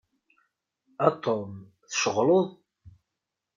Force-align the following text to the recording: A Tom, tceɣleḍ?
A 1.07 1.09
Tom, 1.23 1.49
tceɣleḍ? 1.89 2.47